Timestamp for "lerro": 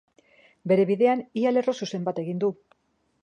1.53-1.77